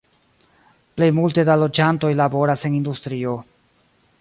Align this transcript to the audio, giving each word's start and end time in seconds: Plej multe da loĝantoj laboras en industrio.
Plej 1.01 1.09
multe 1.17 1.45
da 1.49 1.57
loĝantoj 1.65 2.11
laboras 2.23 2.67
en 2.71 2.79
industrio. 2.79 3.37